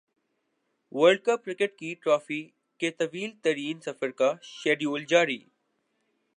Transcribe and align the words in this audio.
world 0.91 1.21
cup 1.25 1.43
cricket 1.45 1.77
کی 1.79 1.93
trophy 2.03 2.41
کے 2.79 2.91
طویل 2.91 3.31
ترین 3.43 3.79
سفر 3.81 4.11
کا 4.11 4.33
شیڈول 4.43 5.05
جاری 5.05 5.39